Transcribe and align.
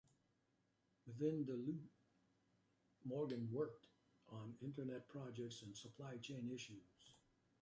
Within 1.05 1.45
Deloitte, 1.45 1.91
Morgan 3.05 3.47
worked 3.51 3.85
on 4.29 4.55
Internet 4.63 5.07
projects 5.09 5.61
and 5.61 5.77
supply-chain 5.77 6.49
issues. 6.51 7.13